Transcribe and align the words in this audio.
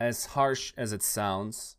as 0.00 0.26
harsh 0.26 0.72
as 0.76 0.92
it 0.92 1.02
sounds, 1.02 1.76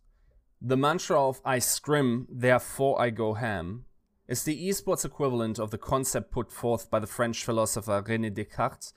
the 0.62 0.78
mantra 0.78 1.20
of 1.20 1.42
I 1.46 1.60
scrim, 1.60 2.28
therefore 2.30 3.00
I 3.02 3.12
go 3.12 3.34
ham 3.34 3.86
is 4.28 4.44
the 4.44 4.70
esports 4.70 5.04
equivalent 5.04 5.58
of 5.58 5.72
the 5.72 5.78
concept 5.78 6.32
put 6.32 6.52
forth 6.52 6.90
by 6.92 7.00
the 7.00 7.08
French 7.08 7.44
philosopher 7.44 8.04
René 8.04 8.32
Descartes, 8.32 8.94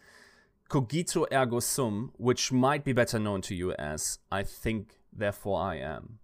cogito 0.69 1.27
ergo 1.33 1.61
sum, 1.61 2.13
which 2.17 2.53
might 2.53 2.85
be 2.85 2.93
better 2.93 3.19
known 3.19 3.41
to 3.43 3.55
you 3.55 3.73
as 3.73 4.19
I 4.31 4.43
think, 4.43 5.01
therefore 5.11 5.61
I 5.61 5.77
am. 5.77 6.19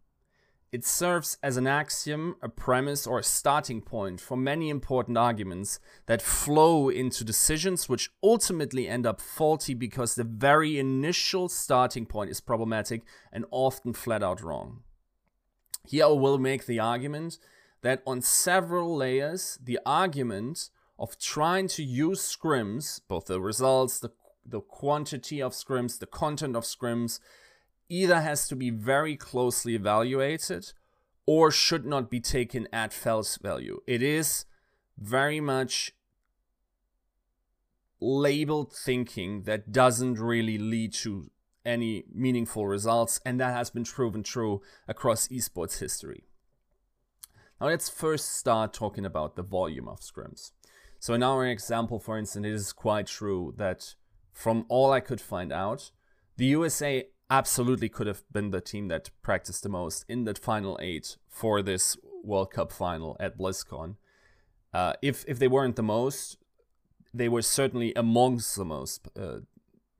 It 0.70 0.84
serves 0.84 1.38
as 1.42 1.56
an 1.56 1.66
axiom, 1.66 2.36
a 2.42 2.48
premise, 2.50 3.06
or 3.06 3.18
a 3.18 3.24
starting 3.24 3.80
point 3.80 4.20
for 4.20 4.36
many 4.36 4.68
important 4.68 5.16
arguments 5.16 5.80
that 6.06 6.20
flow 6.20 6.90
into 6.90 7.24
decisions 7.24 7.88
which 7.88 8.10
ultimately 8.22 8.86
end 8.86 9.06
up 9.06 9.20
faulty 9.20 9.72
because 9.72 10.14
the 10.14 10.24
very 10.24 10.78
initial 10.78 11.48
starting 11.48 12.04
point 12.04 12.30
is 12.30 12.42
problematic 12.42 13.02
and 13.32 13.46
often 13.50 13.94
flat 13.94 14.22
out 14.22 14.42
wrong. 14.42 14.82
Here 15.86 16.04
I 16.04 16.08
will 16.08 16.38
make 16.38 16.66
the 16.66 16.80
argument 16.80 17.38
that 17.80 18.02
on 18.06 18.20
several 18.20 18.94
layers, 18.94 19.58
the 19.62 19.78
argument 19.86 20.68
of 20.98 21.18
trying 21.18 21.68
to 21.68 21.82
use 21.82 22.20
scrims, 22.20 23.00
both 23.08 23.26
the 23.26 23.40
results, 23.40 24.00
the, 24.00 24.10
the 24.44 24.60
quantity 24.60 25.40
of 25.40 25.52
scrims, 25.52 25.98
the 25.98 26.06
content 26.06 26.56
of 26.56 26.64
scrims, 26.64 27.20
either 27.88 28.20
has 28.20 28.48
to 28.48 28.56
be 28.56 28.70
very 28.70 29.16
closely 29.16 29.74
evaluated 29.74 30.72
or 31.26 31.50
should 31.50 31.84
not 31.84 32.10
be 32.10 32.20
taken 32.20 32.66
at 32.72 32.92
face 32.92 33.36
value. 33.36 33.80
It 33.86 34.02
is 34.02 34.44
very 34.98 35.40
much 35.40 35.92
labeled 38.00 38.72
thinking 38.72 39.42
that 39.42 39.72
doesn't 39.72 40.18
really 40.18 40.58
lead 40.58 40.92
to 40.94 41.30
any 41.64 42.04
meaningful 42.12 42.66
results, 42.66 43.20
and 43.26 43.38
that 43.38 43.52
has 43.52 43.70
been 43.70 43.84
proven 43.84 44.22
true 44.22 44.62
across 44.86 45.28
esports 45.28 45.80
history. 45.80 46.24
Now 47.60 47.66
let's 47.66 47.88
first 47.88 48.36
start 48.36 48.72
talking 48.72 49.04
about 49.04 49.36
the 49.36 49.42
volume 49.42 49.88
of 49.88 50.00
scrims. 50.00 50.52
So 50.98 51.14
in 51.14 51.22
our 51.22 51.46
example, 51.46 51.98
for 51.98 52.16
instance, 52.16 52.46
it 52.46 52.52
is 52.52 52.72
quite 52.72 53.06
true 53.06 53.52
that 53.58 53.94
from 54.32 54.64
all 54.68 54.92
I 54.92 55.00
could 55.00 55.20
find 55.20 55.52
out, 55.52 55.90
the 56.36 56.46
USA 56.46 57.04
absolutely 57.30 57.88
could 57.88 58.06
have 58.06 58.22
been 58.32 58.50
the 58.50 58.60
team 58.60 58.88
that 58.88 59.10
practiced 59.22 59.62
the 59.62 59.68
most 59.68 60.04
in 60.08 60.24
that 60.24 60.38
final 60.38 60.78
eight 60.80 61.16
for 61.28 61.62
this 61.62 61.96
World 62.24 62.50
Cup 62.50 62.72
final 62.72 63.16
at 63.20 63.38
BlizzCon. 63.38 63.96
Uh, 64.72 64.92
if 65.02 65.24
if 65.26 65.38
they 65.38 65.48
weren't 65.48 65.76
the 65.76 65.82
most, 65.82 66.38
they 67.14 67.28
were 67.28 67.42
certainly 67.42 67.92
amongst 67.94 68.56
the 68.56 68.64
most 68.64 69.08
uh, 69.18 69.40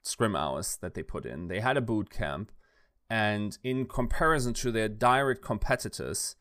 scrim 0.03 0.37
hours 0.37 0.77
that 0.81 0.95
they 0.95 1.03
put 1.03 1.27
in. 1.27 1.49
They 1.49 1.61
had 1.61 1.77
a 1.77 1.83
boot 1.83 2.11
camp, 2.11 2.53
and 3.09 3.57
in 3.63 3.87
comparison 3.87 4.55
to 4.55 4.71
their 4.71 4.89
direct 4.89 5.43
competitors, 5.43 6.37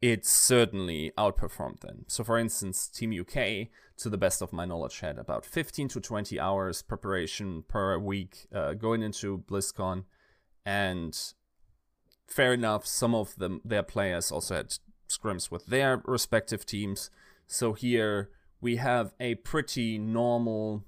it 0.00 0.26
certainly 0.26 1.12
outperformed 1.16 1.80
them. 1.80 2.04
So, 2.08 2.24
for 2.24 2.38
instance, 2.38 2.88
Team 2.88 3.12
UK, 3.18 3.68
to 3.98 4.10
the 4.10 4.18
best 4.18 4.42
of 4.42 4.52
my 4.52 4.64
knowledge, 4.64 5.00
had 5.00 5.18
about 5.18 5.44
15 5.44 5.88
to 5.88 6.00
20 6.00 6.40
hours 6.40 6.82
preparation 6.82 7.64
per 7.68 7.98
week 7.98 8.46
uh, 8.52 8.74
going 8.74 9.02
into 9.02 9.44
BlizzCon. 9.48 10.04
And 10.64 11.18
fair 12.26 12.52
enough, 12.52 12.86
some 12.86 13.14
of 13.14 13.36
them, 13.36 13.60
their 13.64 13.82
players 13.82 14.30
also 14.30 14.56
had 14.56 14.78
scrims 15.08 15.50
with 15.50 15.66
their 15.66 16.02
respective 16.04 16.64
teams. 16.64 17.10
So, 17.46 17.72
here 17.72 18.30
we 18.60 18.76
have 18.76 19.12
a 19.20 19.34
pretty 19.36 19.98
normal, 19.98 20.84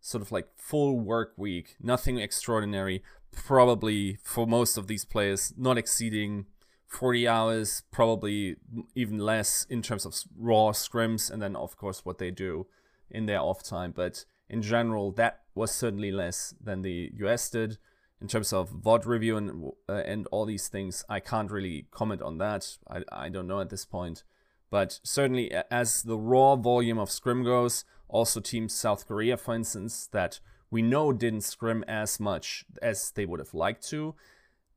sort 0.00 0.22
of 0.22 0.32
like 0.32 0.48
full 0.56 0.98
work 0.98 1.34
week, 1.36 1.76
nothing 1.80 2.18
extraordinary. 2.18 3.02
Probably 3.30 4.18
for 4.24 4.46
most 4.46 4.78
of 4.78 4.86
these 4.86 5.04
players, 5.04 5.52
not 5.56 5.76
exceeding 5.76 6.46
40 6.88 7.28
hours, 7.28 7.82
probably 7.90 8.56
even 8.94 9.18
less 9.18 9.66
in 9.68 9.82
terms 9.82 10.06
of 10.06 10.14
raw 10.36 10.72
scrims, 10.72 11.30
and 11.30 11.40
then 11.42 11.54
of 11.54 11.76
course 11.76 12.04
what 12.04 12.18
they 12.18 12.30
do 12.30 12.66
in 13.10 13.26
their 13.26 13.40
off 13.40 13.62
time. 13.62 13.92
But 13.94 14.24
in 14.48 14.62
general, 14.62 15.12
that 15.12 15.42
was 15.54 15.70
certainly 15.70 16.10
less 16.10 16.54
than 16.60 16.82
the 16.82 17.12
US 17.18 17.50
did. 17.50 17.78
In 18.20 18.26
terms 18.26 18.52
of 18.52 18.70
VOD 18.70 19.06
review 19.06 19.36
and 19.36 19.70
uh, 19.88 20.02
and 20.04 20.26
all 20.32 20.44
these 20.44 20.68
things, 20.68 21.04
I 21.08 21.20
can't 21.20 21.50
really 21.50 21.86
comment 21.90 22.20
on 22.20 22.38
that. 22.38 22.78
I, 22.90 23.02
I 23.12 23.28
don't 23.28 23.46
know 23.46 23.60
at 23.60 23.70
this 23.70 23.84
point. 23.84 24.24
But 24.70 25.00
certainly, 25.02 25.52
as 25.70 26.02
the 26.02 26.18
raw 26.18 26.56
volume 26.56 26.98
of 26.98 27.10
scrim 27.10 27.42
goes, 27.44 27.84
also 28.08 28.40
Team 28.40 28.68
South 28.68 29.06
Korea, 29.06 29.36
for 29.36 29.54
instance, 29.54 30.08
that 30.12 30.40
we 30.70 30.82
know 30.82 31.12
didn't 31.12 31.42
scrim 31.42 31.84
as 31.88 32.20
much 32.20 32.64
as 32.82 33.10
they 33.12 33.24
would 33.24 33.40
have 33.40 33.54
liked 33.54 33.88
to, 33.88 34.14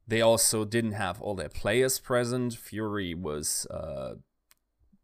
they 0.08 0.22
also 0.22 0.66
didn't 0.66 0.94
have 0.94 1.22
all 1.22 1.36
their 1.36 1.50
players 1.50 2.00
present. 2.00 2.54
Fury 2.54 3.14
was 3.14 3.66
uh, 3.68 4.16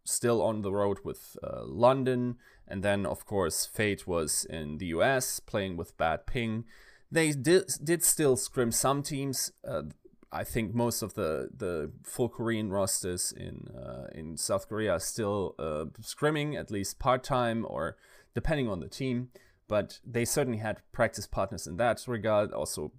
still 0.03 0.41
on 0.41 0.61
the 0.61 0.71
road 0.71 0.99
with 1.03 1.37
uh, 1.43 1.63
London, 1.65 2.37
and 2.67 2.83
then 2.83 3.05
of 3.05 3.25
course 3.25 3.65
Fate 3.65 4.07
was 4.07 4.45
in 4.49 4.77
the 4.77 4.87
US 4.87 5.39
playing 5.39 5.77
with 5.77 5.97
bad 5.97 6.25
ping. 6.25 6.65
They 7.11 7.31
did 7.31 7.71
did 7.83 8.03
still 8.03 8.35
scrim 8.35 8.71
some 8.71 9.03
teams. 9.03 9.51
Uh, 9.67 9.83
I 10.31 10.43
think 10.43 10.75
most 10.75 11.01
of 11.01 11.13
the, 11.13 11.49
the 11.55 11.91
full 12.03 12.27
Korean 12.27 12.69
rosters 12.69 13.31
in 13.31 13.69
uh, 13.73 14.07
in 14.13 14.37
South 14.37 14.67
Korea 14.67 14.93
are 14.93 14.99
still 14.99 15.55
uh, 15.57 15.85
scrimming 16.01 16.59
at 16.59 16.69
least 16.69 16.99
part 16.99 17.23
time 17.23 17.65
or 17.67 17.95
depending 18.35 18.67
on 18.67 18.79
the 18.81 18.89
team. 18.89 19.29
But 19.67 19.99
they 20.05 20.25
certainly 20.25 20.59
had 20.59 20.81
practice 20.91 21.27
partners 21.27 21.67
in 21.67 21.77
that 21.77 22.03
regard. 22.07 22.51
Also, 22.53 22.91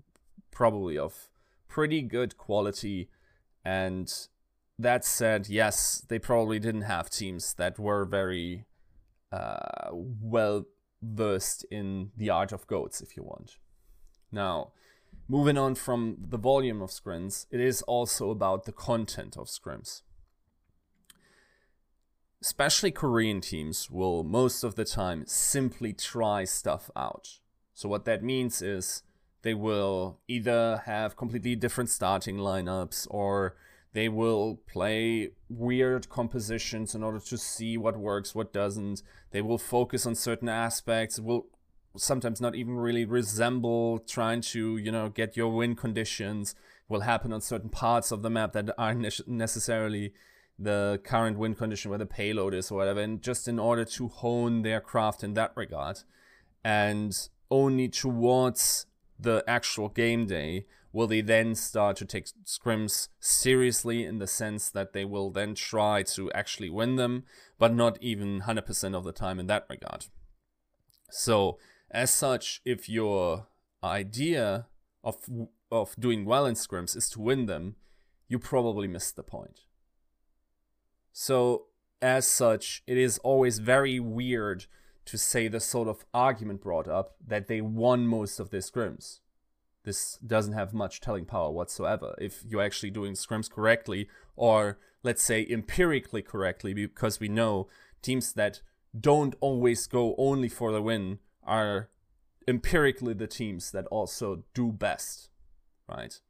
probably 0.50 0.98
of 0.98 1.28
pretty 1.68 2.02
good 2.02 2.36
quality. 2.36 3.08
And 3.64 4.12
that 4.78 5.04
said, 5.04 5.48
yes, 5.48 6.04
they 6.08 6.18
probably 6.18 6.58
didn't 6.58 6.82
have 6.82 7.10
teams 7.10 7.54
that 7.54 7.78
were 7.78 8.04
very 8.04 8.64
uh, 9.32 9.90
well 9.92 10.64
versed 11.02 11.64
in 11.70 12.10
the 12.16 12.30
art 12.30 12.52
of 12.52 12.66
goats, 12.66 13.00
if 13.00 13.16
you 13.16 13.22
want. 13.22 13.56
Now, 14.30 14.72
moving 15.28 15.58
on 15.58 15.74
from 15.74 16.16
the 16.28 16.38
volume 16.38 16.82
of 16.82 16.90
scrims, 16.90 17.46
it 17.50 17.60
is 17.60 17.82
also 17.82 18.30
about 18.30 18.64
the 18.64 18.72
content 18.72 19.36
of 19.36 19.46
scrims. 19.46 20.02
Especially 22.40 22.90
Korean 22.90 23.40
teams 23.40 23.90
will 23.90 24.22
most 24.22 24.62
of 24.62 24.76
the 24.76 24.84
time 24.84 25.24
simply 25.26 25.92
try 25.92 26.44
stuff 26.44 26.90
out. 26.94 27.40
So, 27.74 27.88
what 27.88 28.04
that 28.04 28.22
means 28.22 28.62
is 28.62 29.02
they 29.42 29.54
will 29.54 30.20
either 30.28 30.82
have 30.86 31.16
completely 31.16 31.56
different 31.56 31.90
starting 31.90 32.36
lineups 32.36 33.06
or 33.10 33.56
they 33.92 34.08
will 34.08 34.60
play 34.70 35.30
weird 35.48 36.08
compositions 36.08 36.94
in 36.94 37.02
order 37.02 37.20
to 37.20 37.38
see 37.38 37.76
what 37.76 37.96
works, 37.96 38.34
what 38.34 38.52
doesn't. 38.52 39.02
They 39.30 39.42
will 39.42 39.58
focus 39.58 40.06
on 40.06 40.14
certain 40.14 40.48
aspects, 40.48 41.18
will 41.18 41.46
sometimes 41.96 42.40
not 42.40 42.54
even 42.54 42.76
really 42.76 43.04
resemble 43.04 43.98
trying 44.00 44.40
to, 44.40 44.76
you 44.76 44.92
know, 44.92 45.08
get 45.08 45.36
your 45.36 45.48
win 45.48 45.74
conditions. 45.74 46.54
Will 46.88 47.00
happen 47.00 47.32
on 47.32 47.40
certain 47.40 47.68
parts 47.68 48.10
of 48.10 48.22
the 48.22 48.30
map 48.30 48.52
that 48.54 48.70
aren't 48.78 49.28
necessarily 49.28 50.14
the 50.58 51.00
current 51.04 51.38
win 51.38 51.54
condition 51.54 51.90
where 51.90 51.98
the 51.98 52.06
payload 52.06 52.54
is 52.54 52.70
or 52.70 52.78
whatever, 52.78 53.00
and 53.00 53.22
just 53.22 53.46
in 53.46 53.58
order 53.58 53.84
to 53.84 54.08
hone 54.08 54.62
their 54.62 54.80
craft 54.80 55.22
in 55.22 55.34
that 55.34 55.52
regard. 55.54 56.00
And 56.64 57.16
only 57.50 57.88
towards 57.88 58.86
the 59.18 59.44
actual 59.46 59.88
game 59.88 60.26
day, 60.26 60.66
will 60.92 61.06
they 61.06 61.20
then 61.20 61.54
start 61.54 61.96
to 61.96 62.04
take 62.04 62.26
scrims 62.44 63.08
seriously 63.20 64.04
in 64.04 64.18
the 64.18 64.26
sense 64.26 64.70
that 64.70 64.92
they 64.92 65.04
will 65.04 65.30
then 65.30 65.54
try 65.54 66.02
to 66.02 66.32
actually 66.32 66.70
win 66.70 66.96
them, 66.96 67.24
but 67.58 67.74
not 67.74 67.98
even 68.00 68.42
100% 68.42 68.94
of 68.94 69.04
the 69.04 69.12
time 69.12 69.38
in 69.38 69.46
that 69.46 69.66
regard. 69.68 70.06
So, 71.10 71.58
as 71.90 72.10
such, 72.10 72.60
if 72.64 72.88
your 72.88 73.48
idea 73.82 74.66
of 75.04 75.16
of 75.70 75.94
doing 75.98 76.24
well 76.24 76.46
in 76.46 76.54
scrims 76.54 76.96
is 76.96 77.10
to 77.10 77.20
win 77.20 77.46
them, 77.46 77.76
you 78.26 78.38
probably 78.38 78.88
missed 78.88 79.16
the 79.16 79.22
point. 79.22 79.60
So, 81.12 81.66
as 82.00 82.26
such, 82.26 82.82
it 82.86 82.96
is 82.96 83.18
always 83.18 83.58
very 83.58 84.00
weird 84.00 84.66
to 85.06 85.18
say 85.18 85.48
the 85.48 85.60
sort 85.60 85.88
of 85.88 86.04
argument 86.14 86.62
brought 86.62 86.88
up 86.88 87.16
that 87.26 87.48
they 87.48 87.60
won 87.60 88.06
most 88.06 88.38
of 88.40 88.50
their 88.50 88.60
scrims. 88.60 89.20
This 89.84 90.18
doesn't 90.26 90.52
have 90.52 90.74
much 90.74 91.00
telling 91.00 91.24
power 91.24 91.50
whatsoever. 91.50 92.14
If 92.18 92.44
you're 92.46 92.62
actually 92.62 92.90
doing 92.90 93.14
scrims 93.14 93.50
correctly, 93.50 94.08
or 94.36 94.78
let's 95.02 95.22
say 95.22 95.46
empirically 95.48 96.22
correctly, 96.22 96.74
because 96.74 97.20
we 97.20 97.28
know 97.28 97.68
teams 98.02 98.32
that 98.34 98.60
don't 98.98 99.34
always 99.40 99.86
go 99.86 100.14
only 100.18 100.48
for 100.48 100.72
the 100.72 100.82
win 100.82 101.18
are 101.48 101.88
empirically 102.46 103.14
the 103.14 103.26
teams 103.26 103.72
that 103.72 103.86
also 103.86 104.44
do 104.54 104.70
best, 104.70 105.30
right? 105.88 106.20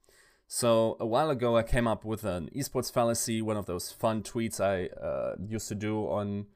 So 0.47 0.97
a 0.99 1.07
while 1.07 1.29
ago, 1.29 1.57
I 1.57 1.63
came 1.63 1.87
up 1.87 2.05
with 2.05 2.25
an 2.25 2.49
esports 2.57 2.91
fallacy, 2.91 3.43
one 3.43 3.59
of 3.59 3.67
those 3.67 3.93
fun 3.93 4.23
tweets 4.23 4.61
I 4.61 4.87
uh, 4.99 5.37
used 5.47 5.69
to 5.69 5.75
do 5.75 6.05
on 6.05 6.47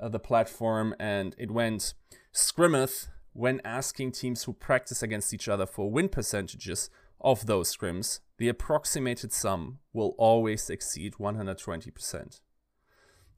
uh, 0.00 0.08
the 0.08 0.18
platform, 0.18 0.94
and 0.98 1.36
it 1.38 1.50
went 1.50 1.92
Scrimmeth 2.32 3.08
when 3.34 3.60
asking 3.64 4.12
teams 4.12 4.44
who 4.44 4.52
practice 4.52 5.02
against 5.02 5.34
each 5.34 5.48
other 5.48 5.66
for 5.66 5.90
win 5.90 6.08
percentages 6.08 6.88
of 7.20 7.46
those 7.46 7.76
scrims, 7.76 8.20
the 8.38 8.48
approximated 8.48 9.32
sum 9.32 9.78
will 9.92 10.14
always 10.18 10.70
exceed 10.70 11.14
120%. 11.14 12.40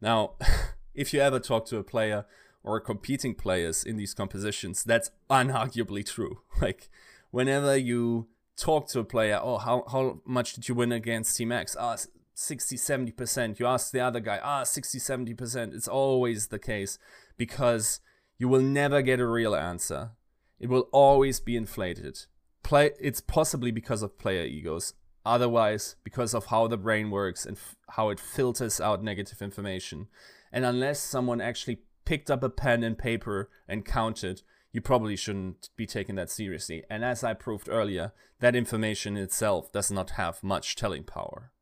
Now, 0.01 0.35
if 0.95 1.15
you 1.15 1.21
ever 1.21 1.41
talk 1.41 1.67
to 1.67 1.79
a 1.79 1.85
player 1.85 2.27
or 2.67 2.81
competing 2.81 3.35
players 3.35 3.85
in 3.85 3.97
these 3.97 4.13
compositions, 4.13 4.85
that's 4.85 5.11
unarguably 5.31 6.05
true. 6.05 6.41
Like, 6.61 6.91
whenever 7.31 7.77
you 7.77 8.29
talk 8.57 8.89
to 8.89 9.01
a 9.01 9.05
player, 9.05 9.39
oh, 9.43 9.59
how, 9.59 9.85
how 9.91 10.21
much 10.27 10.55
did 10.55 10.69
you 10.69 10.75
win 10.75 10.93
against 10.93 11.37
Team 11.37 11.53
X? 11.53 11.77
Ah, 11.79 11.97
60, 12.35 12.77
70%. 12.77 13.59
You 13.59 13.67
ask 13.67 13.93
the 13.93 14.01
other 14.01 14.21
guy, 14.21 14.41
ah, 14.43 14.65
60, 14.65 14.99
70%. 14.99 15.75
It's 15.75 15.89
always 15.89 16.49
the 16.49 16.59
case 16.59 16.99
because 17.37 18.01
you 18.39 18.49
will 18.49 18.61
never 18.61 19.01
get 19.01 19.21
a 19.21 19.27
real 19.27 19.55
answer. 19.55 20.11
It 20.59 20.69
will 20.69 20.89
always 20.93 21.41
be 21.41 21.57
inflated. 21.57 22.27
Play, 22.63 22.91
it's 23.01 23.21
possibly 23.21 23.71
because 23.71 24.03
of 24.03 24.19
player 24.19 24.45
egos. 24.45 24.95
Otherwise, 25.25 25.97
because 26.05 26.35
of 26.35 26.47
how 26.47 26.67
the 26.69 26.77
brain 26.77 27.11
works 27.11 27.47
and 27.47 27.59
how 27.91 28.11
it 28.11 28.21
filters 28.21 28.81
out 28.81 29.03
negative 29.03 29.43
information. 29.43 30.09
And 30.53 30.65
unless 30.65 31.01
someone 31.01 31.41
actually 31.41 31.81
picked 32.07 32.31
up 32.31 32.43
a 32.43 32.49
pen 32.49 32.83
and 32.83 32.97
paper 32.97 33.51
and 33.69 33.85
counted, 33.85 34.41
you 34.73 34.81
probably 34.81 35.17
shouldn't 35.17 35.69
be 35.77 35.87
taking 35.87 36.15
that 36.15 36.31
seriously. 36.31 36.83
And 36.89 37.05
as 37.05 37.23
I 37.23 37.35
proved 37.35 37.69
earlier, 37.69 38.13
that 38.41 38.57
information 38.57 39.19
itself 39.19 39.71
does 39.73 39.91
not 39.91 40.11
have 40.11 40.43
much 40.43 40.77
telling 40.77 41.05
power, 41.05 41.53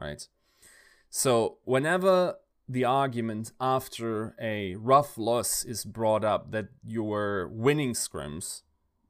right? 0.00 0.26
So 1.10 1.58
whenever 1.64 2.36
the 2.68 2.84
argument 2.84 3.52
after 3.60 4.34
a 4.40 4.76
rough 4.76 5.18
loss 5.18 5.64
is 5.64 5.84
brought 5.84 6.24
up 6.24 6.52
that 6.52 6.68
you 6.84 7.02
were 7.02 7.48
winning 7.48 7.92
scrims, 7.92 8.62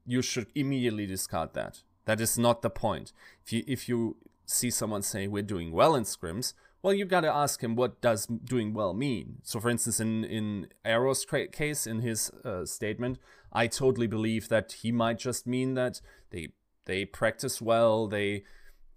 you 0.05 0.23
should 0.23 0.49
immediately 0.55 1.07
discard 1.07 1.55
that. 1.55 1.83
That 2.07 2.21
is 2.21 2.37
not 2.37 2.63
the 2.63 2.71
point. 2.71 3.13
If 3.45 3.53
you 3.53 3.63
if 3.67 3.89
you 3.89 4.17
see 4.47 4.71
someone 4.71 5.03
say 5.03 5.29
we're 5.29 5.43
doing 5.43 5.71
well 5.71 5.95
in 5.95 6.03
scrims, 6.03 6.55
well, 6.83 6.93
you've 6.93 7.09
got 7.09 7.21
to 7.21 7.33
ask 7.33 7.63
him 7.63 7.77
what 7.77 8.01
does 8.01 8.27
doing 8.27 8.75
well 8.75 8.93
mean. 8.93 9.39
So, 9.43 9.61
for 9.61 9.71
instance, 9.71 10.01
in 10.01 10.25
in 10.25 10.69
Arrow's 10.85 11.25
case, 11.25 11.87
in 11.87 12.01
his 12.01 12.31
uh, 12.45 12.65
statement, 12.65 13.19
I 13.53 13.67
totally 13.67 14.07
believe 14.07 14.49
that 14.49 14.73
he 14.83 14.93
might 14.93 15.19
just 15.19 15.47
mean 15.47 15.75
that 15.75 16.01
they 16.31 16.49
they 16.85 17.05
practice 17.05 17.63
well, 17.63 18.09
they 18.09 18.45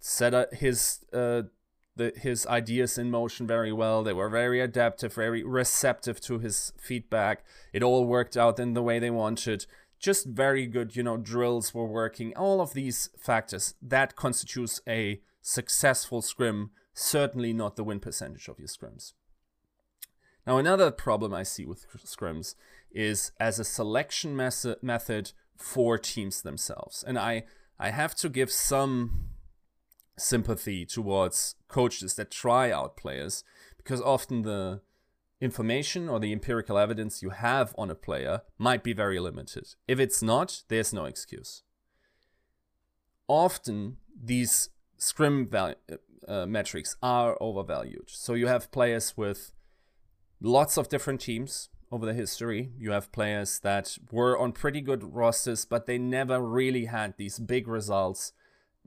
set 0.00 0.54
his 0.54 1.04
uh, 1.12 1.42
the, 1.96 2.12
his 2.16 2.46
ideas 2.46 2.98
in 2.98 3.10
motion 3.10 3.46
very 3.46 3.72
well. 3.72 4.02
They 4.02 4.12
were 4.12 4.28
very 4.28 4.60
adaptive, 4.60 5.14
very 5.14 5.42
receptive 5.42 6.20
to 6.22 6.38
his 6.38 6.72
feedback. 6.78 7.44
It 7.72 7.82
all 7.82 8.06
worked 8.06 8.36
out 8.36 8.58
in 8.58 8.74
the 8.74 8.82
way 8.82 8.98
they 8.98 9.10
wanted 9.10 9.66
just 9.98 10.26
very 10.26 10.66
good, 10.66 10.94
you 10.94 11.02
know, 11.02 11.16
drills 11.16 11.72
were 11.72 11.86
working. 11.86 12.36
All 12.36 12.60
of 12.60 12.74
these 12.74 13.08
factors 13.18 13.74
that 13.80 14.14
constitutes 14.14 14.80
a 14.86 15.20
successful 15.40 16.22
scrim, 16.22 16.70
certainly 16.96 17.52
not 17.52 17.76
the 17.76 17.84
win 17.84 18.00
percentage 18.00 18.48
of 18.48 18.58
your 18.58 18.68
scrims. 18.68 19.12
Now, 20.46 20.58
another 20.58 20.90
problem 20.90 21.34
I 21.34 21.42
see 21.42 21.66
with 21.66 21.86
scrims 22.04 22.54
is 22.90 23.32
as 23.38 23.58
a 23.58 23.64
selection 23.64 24.34
method 24.34 25.32
for 25.56 25.98
teams 25.98 26.42
themselves. 26.42 27.04
And 27.06 27.18
I, 27.18 27.44
I 27.78 27.90
have 27.90 28.14
to 28.16 28.28
give 28.28 28.50
some 28.50 29.28
sympathy 30.16 30.86
towards 30.86 31.56
coaches 31.68 32.14
that 32.14 32.30
try 32.30 32.70
out 32.70 32.96
players 32.96 33.44
because 33.76 34.00
often 34.00 34.42
the 34.42 34.80
information 35.40 36.08
or 36.08 36.18
the 36.18 36.32
empirical 36.32 36.78
evidence 36.78 37.22
you 37.22 37.30
have 37.30 37.74
on 37.76 37.90
a 37.90 37.94
player 37.94 38.40
might 38.56 38.82
be 38.82 38.94
very 38.94 39.20
limited. 39.20 39.74
If 39.86 40.00
it's 40.00 40.22
not, 40.22 40.62
there's 40.68 40.94
no 40.94 41.04
excuse. 41.04 41.62
Often 43.28 43.98
these 44.18 44.70
scrim 44.96 45.46
value, 45.46 45.74
uh, 46.26 46.46
metrics 46.46 46.96
are 47.02 47.36
overvalued. 47.40 48.08
So 48.08 48.34
you 48.34 48.46
have 48.46 48.70
players 48.70 49.16
with 49.16 49.52
lots 50.40 50.76
of 50.76 50.88
different 50.88 51.20
teams 51.20 51.68
over 51.90 52.04
the 52.04 52.14
history. 52.14 52.72
You 52.78 52.92
have 52.92 53.12
players 53.12 53.60
that 53.60 53.96
were 54.10 54.38
on 54.38 54.52
pretty 54.52 54.80
good 54.80 55.14
rosters, 55.14 55.64
but 55.64 55.86
they 55.86 55.98
never 55.98 56.40
really 56.40 56.86
had 56.86 57.14
these 57.16 57.38
big 57.38 57.68
results. 57.68 58.32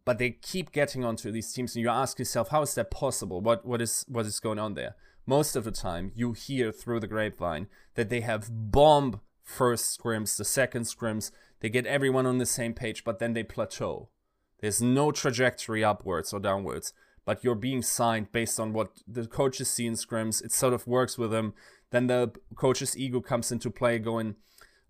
But 0.06 0.18
they 0.18 0.31
keep 0.31 0.72
getting 0.72 1.06
onto 1.06 1.31
these 1.31 1.52
teams, 1.54 1.76
and 1.76 1.84
you 1.84 1.90
ask 1.90 2.18
yourself, 2.18 2.50
how 2.50 2.62
is 2.64 2.74
that 2.76 2.90
possible? 2.90 3.42
What 3.42 3.66
what 3.66 3.81
is 3.81 4.06
what 4.08 4.26
is 4.26 4.40
going 4.40 4.58
on 4.58 4.74
there? 4.74 4.96
most 5.30 5.56
of 5.56 5.64
the 5.64 5.72
time 5.72 6.12
you 6.16 6.34
hear 6.34 6.72
through 6.72 7.00
the 7.00 7.08
grapevine 7.08 7.68
that 7.94 8.10
they 8.10 8.22
have 8.22 8.50
bomb 8.52 9.22
first 9.44 9.98
scrims, 9.98 10.36
the 10.36 10.44
second 10.44 10.84
scrims, 10.84 11.30
they 11.60 11.70
get 11.70 11.86
everyone 11.86 12.26
on 12.26 12.40
the 12.40 12.48
same 12.48 12.74
page, 12.74 13.04
but 13.04 13.20
then 13.20 13.34
they 13.34 13.44
plateau. 13.44 14.10
There's 14.60 14.81
no 14.81 15.12
trajectory 15.12 15.84
upwards 15.84 16.34
or 16.34 16.40
downwards, 16.40 16.94
but 17.30 17.44
you're 17.44 17.56
being 17.70 17.84
signed 17.84 18.31
based 18.31 18.60
on 18.60 18.74
what 18.74 18.90
the 19.08 19.28
coaches 19.28 19.70
see 19.70 19.86
in 19.86 19.94
scrims. 19.94 20.44
It 20.44 20.52
sort 20.52 20.74
of 20.74 20.88
works 20.88 21.18
with 21.18 21.31
them. 21.31 21.54
Then 21.92 22.08
the 22.08 22.31
coach's 22.56 22.98
ego 22.98 23.22
comes 23.22 23.52
into 23.52 23.70
play, 23.70 24.00
going, 24.00 24.36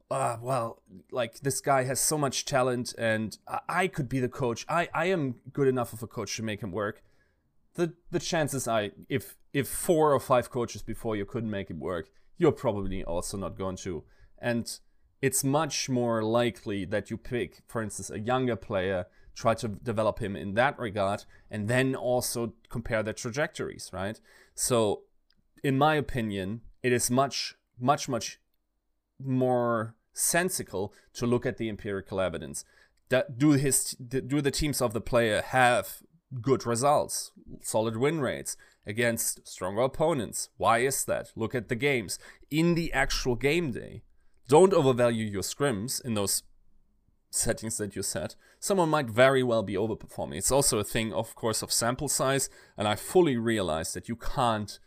uh, 0.09 0.37
well, 0.41 0.81
like 1.11 1.39
this 1.41 1.59
guy 1.61 1.83
has 1.83 1.99
so 1.99 2.17
much 2.17 2.45
talent, 2.45 2.93
and 2.97 3.37
I, 3.47 3.59
I 3.81 3.87
could 3.87 4.07
be 4.07 4.21
the 4.21 4.29
coach. 4.29 4.65
I, 4.69 4.87
I 4.93 5.05
am 5.07 5.35
good 5.51 5.67
enough 5.67 5.91
of 5.93 6.01
a 6.01 6.07
coach 6.07 6.35
to 6.37 6.43
make 6.43 6.61
him 6.61 6.71
work 6.71 7.03
the 7.79 7.93
the 8.11 8.19
chances 8.19 8.67
are 8.67 8.89
if 9.07 9.37
if 9.53 9.67
four 9.67 10.13
or 10.13 10.19
five 10.19 10.49
coaches 10.49 10.81
before 10.81 11.15
you 11.15 11.25
couldn't 11.25 11.49
make 11.49 11.69
it 11.69 11.77
work, 11.77 12.09
you're 12.37 12.51
probably 12.51 13.03
also 13.03 13.37
not 13.37 13.57
going 13.57 13.77
to. 13.77 14.03
And 14.37 14.65
it's 15.21 15.43
much 15.43 15.89
more 15.89 16.23
likely 16.23 16.85
that 16.85 17.09
you 17.09 17.17
pick, 17.17 17.61
for 17.67 17.81
instance, 17.81 18.09
a 18.09 18.19
younger 18.19 18.55
player, 18.55 19.07
try 19.39 19.53
to 19.55 19.67
develop 19.67 20.19
him 20.19 20.35
in 20.35 20.53
that 20.55 20.77
regard, 20.77 21.23
and 21.49 21.67
then 21.67 21.95
also 21.95 22.53
compare 22.69 23.01
their 23.01 23.13
trajectories, 23.13 23.89
right? 23.93 24.19
So, 24.53 25.03
in 25.63 25.77
my 25.77 25.95
opinion, 25.95 26.61
it 26.83 26.91
is 26.91 27.09
much, 27.09 27.55
much, 27.79 28.09
much 28.09 28.39
more 29.23 29.95
sensical 30.13 30.93
to 31.13 31.25
look 31.25 31.45
at 31.45 31.57
the 31.57 31.69
empirical 31.69 32.19
evidence. 32.19 32.65
Do 33.37 33.51
his 33.51 33.91
do 33.93 34.41
the 34.41 34.51
teams 34.51 34.81
of 34.81 34.93
the 34.93 35.01
player 35.01 35.41
have 35.41 36.03
good 36.41 36.65
results, 36.65 37.31
solid 37.61 37.97
win 37.97 38.19
rates 38.19 38.55
against 38.85 39.47
stronger 39.47 39.81
opponents. 39.81 40.49
Why 40.57 40.79
is 40.79 41.05
that? 41.05 41.31
Look 41.35 41.55
at 41.55 41.69
the 41.69 41.75
games. 41.75 42.19
In 42.51 42.75
the 42.75 42.93
actual 42.93 43.35
game 43.35 43.71
day, 43.71 44.03
don't 44.47 44.73
overvalue 44.73 45.25
your 45.25 45.41
scrims 45.43 46.03
in 46.03 46.13
those 46.13 46.43
settings 47.29 47.77
that 47.77 47.95
you 47.95 48.01
set. 48.01 48.35
Someone 48.59 48.89
might 48.89 49.09
very 49.09 49.43
well 49.43 49.63
be 49.63 49.75
overperforming. 49.75 50.37
It's 50.37 50.51
also 50.51 50.79
a 50.79 50.83
thing, 50.83 51.13
of 51.13 51.35
course, 51.35 51.61
of 51.61 51.71
sample 51.71 52.07
size, 52.07 52.49
and 52.77 52.87
I 52.87 52.95
fully 52.95 53.37
realize 53.37 53.93
that 53.93 54.09
you 54.09 54.15
can't 54.15 54.79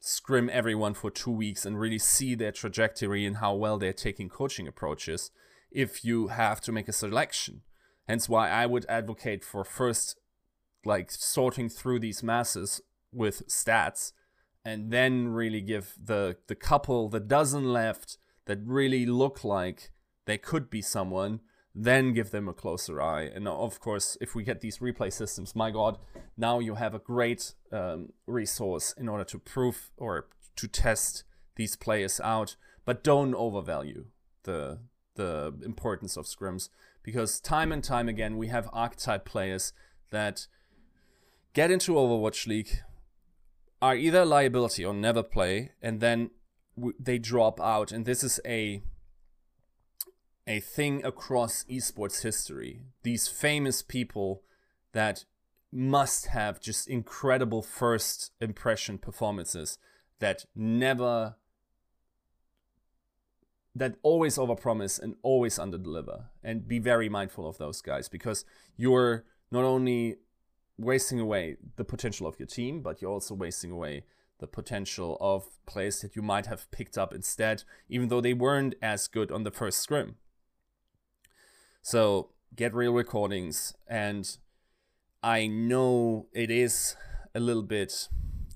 scrim 0.00 0.50
everyone 0.52 0.94
for 0.94 1.10
two 1.10 1.30
weeks 1.30 1.64
and 1.64 1.80
really 1.80 1.98
see 1.98 2.34
their 2.34 2.52
trajectory 2.52 3.24
and 3.24 3.38
how 3.38 3.54
well 3.54 3.78
they're 3.78 3.92
taking 3.92 4.28
coaching 4.28 4.68
approaches 4.68 5.30
if 5.70 6.04
you 6.04 6.28
have 6.28 6.60
to 6.60 6.72
make 6.72 6.88
a 6.88 6.92
selection. 6.92 7.62
Hence 8.06 8.28
why 8.28 8.50
I 8.50 8.66
would 8.66 8.86
advocate 8.88 9.44
for 9.44 9.64
first 9.64 10.16
like 10.84 11.10
sorting 11.10 11.68
through 11.68 11.98
these 11.98 12.22
masses 12.22 12.80
with 13.12 13.48
stats 13.48 14.12
and 14.64 14.92
then 14.92 15.28
really 15.28 15.60
give 15.60 15.94
the 16.00 16.36
the 16.46 16.54
couple 16.54 17.08
the 17.08 17.20
dozen 17.20 17.72
left 17.72 18.18
that 18.46 18.60
really 18.64 19.04
look 19.06 19.42
like 19.42 19.90
they 20.26 20.38
could 20.38 20.70
be 20.70 20.80
someone 20.80 21.40
then 21.78 22.14
give 22.14 22.30
them 22.30 22.48
a 22.48 22.54
closer 22.54 23.02
eye 23.02 23.22
and 23.22 23.46
of 23.46 23.78
course 23.80 24.16
if 24.20 24.34
we 24.34 24.42
get 24.42 24.60
these 24.60 24.78
replay 24.78 25.12
systems 25.12 25.54
my 25.54 25.70
god 25.70 25.98
now 26.36 26.58
you 26.58 26.76
have 26.76 26.94
a 26.94 26.98
great 26.98 27.54
um, 27.70 28.12
resource 28.26 28.94
in 28.96 29.08
order 29.08 29.24
to 29.24 29.38
prove 29.38 29.90
or 29.98 30.26
to 30.56 30.66
test 30.66 31.24
these 31.56 31.76
players 31.76 32.18
out 32.20 32.56
but 32.86 33.04
don't 33.04 33.34
overvalue 33.34 34.06
the 34.44 34.78
the 35.16 35.54
importance 35.64 36.16
of 36.16 36.24
scrims 36.24 36.70
because 37.02 37.40
time 37.40 37.70
and 37.72 37.84
time 37.84 38.08
again 38.08 38.38
we 38.38 38.48
have 38.48 38.70
archetype 38.72 39.26
players 39.26 39.72
that 40.10 40.46
get 41.56 41.70
into 41.70 41.94
Overwatch 41.94 42.46
League, 42.46 42.82
are 43.80 43.96
either 43.96 44.26
liability 44.26 44.84
or 44.84 44.92
never 44.92 45.22
play, 45.22 45.72
and 45.80 46.00
then 46.00 46.30
they 47.00 47.18
drop 47.18 47.58
out. 47.60 47.92
And 47.92 48.04
this 48.04 48.22
is 48.22 48.38
a 48.46 48.82
a 50.46 50.60
thing 50.60 51.04
across 51.04 51.64
esports 51.64 52.22
history. 52.22 52.82
These 53.02 53.28
famous 53.28 53.82
people 53.82 54.42
that 54.92 55.24
must 55.72 56.26
have 56.26 56.60
just 56.60 56.88
incredible 56.88 57.62
first 57.62 58.32
impression 58.40 58.98
performances 58.98 59.78
that 60.20 60.44
never 60.54 61.36
that 63.74 63.96
always 64.02 64.38
overpromise 64.38 64.98
and 64.98 65.16
always 65.22 65.58
underdeliver 65.58 66.24
and 66.42 66.66
be 66.66 66.78
very 66.78 67.10
mindful 67.10 67.46
of 67.46 67.58
those 67.58 67.82
guys 67.82 68.08
because 68.08 68.46
you're 68.74 69.24
not 69.50 69.64
only 69.64 70.16
wasting 70.78 71.20
away 71.20 71.56
the 71.76 71.84
potential 71.84 72.26
of 72.26 72.38
your 72.38 72.46
team, 72.46 72.80
but 72.80 73.02
you're 73.02 73.10
also 73.10 73.34
wasting 73.34 73.70
away 73.70 74.04
the 74.38 74.46
potential 74.46 75.18
of 75.20 75.44
players 75.66 76.00
that 76.00 76.16
you 76.16 76.22
might 76.22 76.46
have 76.46 76.70
picked 76.70 76.96
up 76.96 77.12
instead, 77.12 77.64
even 77.88 78.08
though 78.08 78.22
they 78.22 78.32
weren't 78.32 78.74
as 78.80 79.08
good 79.08 79.30
on 79.30 79.42
the 79.42 79.50
first 79.50 79.80
scrim. 79.80 80.16
So 81.86 82.30
get 82.56 82.74
real 82.74 82.92
recordings 82.92 83.72
and 83.86 84.36
I 85.22 85.46
know 85.46 86.26
it 86.32 86.50
is 86.50 86.96
a 87.32 87.38
little 87.38 87.62
bit 87.62 88.08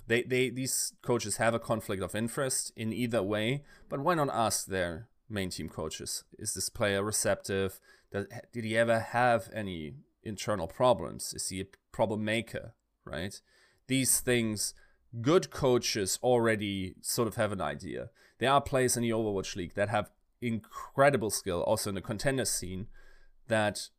they, 0.08 0.22
they 0.24 0.50
these 0.50 0.94
coaches 1.00 1.36
have 1.36 1.54
a 1.54 1.60
conflict 1.60 2.02
of 2.02 2.16
interest 2.16 2.72
in 2.74 2.92
either 2.92 3.22
way, 3.22 3.62
but 3.88 4.00
why 4.00 4.14
not 4.14 4.30
ask 4.30 4.66
their 4.66 5.06
main 5.28 5.50
team 5.50 5.68
coaches? 5.68 6.24
Is 6.40 6.54
this 6.54 6.68
player 6.68 7.04
receptive? 7.04 7.78
Did 8.10 8.64
he 8.64 8.76
ever 8.76 8.98
have 8.98 9.48
any 9.54 9.94
internal 10.24 10.66
problems? 10.66 11.32
Is 11.32 11.50
he 11.50 11.60
a 11.60 11.66
problem 11.92 12.24
maker? 12.24 12.74
Right? 13.04 13.40
These 13.86 14.18
things, 14.18 14.74
good 15.20 15.52
coaches 15.52 16.18
already 16.20 16.96
sort 17.00 17.28
of 17.28 17.36
have 17.36 17.52
an 17.52 17.60
idea. 17.60 18.10
There 18.40 18.50
are 18.50 18.60
players 18.60 18.96
in 18.96 19.04
the 19.04 19.10
Overwatch 19.10 19.54
League 19.54 19.74
that 19.74 19.88
have 19.88 20.10
incredible 20.42 21.30
skill, 21.30 21.62
also 21.62 21.90
in 21.90 21.94
the 21.94 22.00
contender 22.00 22.44
scene, 22.44 22.88
that 23.50 23.90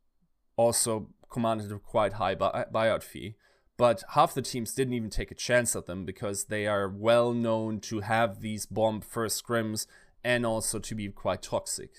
also 0.58 1.10
commanded 1.32 1.72
a 1.72 1.78
quite 1.80 2.14
high 2.14 2.36
buyout 2.36 3.04
fee. 3.04 3.36
But 3.78 4.04
half 4.14 4.34
the 4.34 4.42
teams 4.42 4.74
didn't 4.74 4.94
even 4.94 5.10
take 5.10 5.32
a 5.32 5.36
chance 5.36 5.76
at 5.76 5.86
them 5.86 6.06
because 6.06 6.46
they 6.46 6.68
are 6.68 6.88
well 6.88 7.34
known 7.34 7.80
to 7.82 8.02
have 8.02 8.42
these 8.42 8.66
bomb 8.66 9.02
first 9.02 9.44
scrims 9.44 9.88
and 10.24 10.46
also 10.46 10.78
to 10.78 10.94
be 10.94 11.08
quite 11.10 11.42
toxic. 11.42 11.92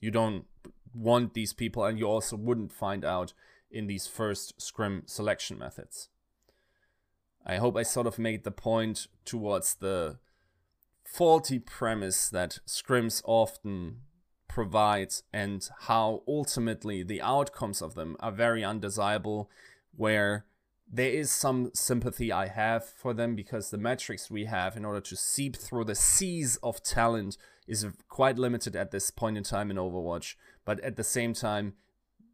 You 0.00 0.10
don't 0.10 0.44
want 0.94 1.34
these 1.34 1.52
people, 1.52 1.84
and 1.84 1.98
you 1.98 2.06
also 2.06 2.36
wouldn't 2.36 2.72
find 2.72 3.04
out 3.04 3.34
in 3.70 3.86
these 3.86 4.06
first 4.06 4.60
scrim 4.60 5.02
selection 5.06 5.58
methods. 5.58 6.08
I 7.44 7.56
hope 7.56 7.76
I 7.76 7.82
sort 7.82 8.06
of 8.06 8.18
made 8.18 8.44
the 8.44 8.50
point 8.50 9.06
towards 9.24 9.74
the 9.74 10.18
faulty 11.04 11.58
premise 11.58 12.28
that 12.30 12.60
scrims 12.66 13.22
often 13.24 14.00
provide 14.56 15.12
and 15.34 15.68
how 15.80 16.22
ultimately 16.26 17.02
the 17.02 17.20
outcomes 17.20 17.82
of 17.82 17.92
them 17.92 18.16
are 18.20 18.32
very 18.32 18.64
undesirable 18.64 19.50
where 19.94 20.46
there 20.90 21.10
is 21.10 21.30
some 21.30 21.70
sympathy 21.74 22.32
I 22.32 22.46
have 22.46 22.82
for 22.82 23.12
them 23.12 23.36
because 23.36 23.68
the 23.68 23.76
metrics 23.76 24.30
we 24.30 24.46
have 24.46 24.74
in 24.74 24.86
order 24.86 25.02
to 25.02 25.14
seep 25.14 25.56
through 25.56 25.84
the 25.84 25.94
seas 25.94 26.58
of 26.62 26.82
talent 26.82 27.36
is 27.68 27.86
quite 28.08 28.38
limited 28.38 28.74
at 28.74 28.92
this 28.92 29.10
point 29.10 29.36
in 29.36 29.42
time 29.44 29.70
in 29.70 29.76
Overwatch. 29.76 30.36
But 30.64 30.80
at 30.80 30.96
the 30.96 31.04
same 31.04 31.34
time, 31.34 31.74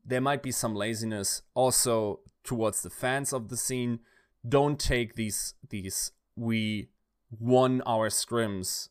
there 0.05 0.21
might 0.21 0.45
be 0.45 0.53
some 0.53 0.77
laziness 0.77 1.43
also 1.55 2.21
towards 2.45 2.83
the 2.83 2.91
fans 2.91 3.33
of 3.33 3.49
the 3.49 3.57
scene. 3.57 3.99
Don't 4.49 4.79
take 4.79 5.17
these 5.17 5.55
these 5.69 6.13
we 6.37 6.89
won 7.37 7.83
our 7.85 8.11
scrims 8.11 8.91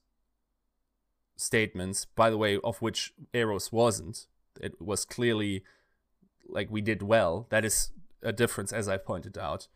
statements, 1.41 2.05
by 2.05 2.29
the 2.29 2.37
way, 2.37 2.59
of 2.63 2.81
which 2.81 3.13
Arrow's 3.33 3.71
wasn't. 3.71 4.27
It 4.59 4.79
was 4.79 5.05
clearly 5.05 5.63
like 6.47 6.69
we 6.69 6.81
did 6.81 7.01
well. 7.01 7.47
That 7.49 7.65
is 7.65 7.91
a 8.21 8.31
difference, 8.31 8.71
as 8.71 8.87
I 8.87 8.97
pointed 8.97 9.37
out, 9.37 9.67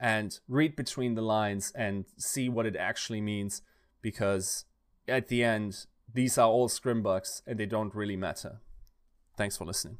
and 0.00 0.38
read 0.48 0.74
between 0.74 1.14
the 1.14 1.22
lines 1.22 1.72
and 1.74 2.06
see 2.16 2.48
what 2.48 2.66
it 2.66 2.76
actually 2.76 3.20
means 3.20 3.62
because 4.00 4.64
at 5.06 5.28
the 5.28 5.44
end, 5.44 5.86
these 6.12 6.38
are 6.38 6.48
all 6.48 6.68
scrimbugs 6.68 7.42
and 7.46 7.58
they 7.58 7.66
don't 7.66 7.94
really 7.94 8.16
matter. 8.16 8.60
Thanks 9.36 9.56
for 9.56 9.64
listening. 9.64 9.98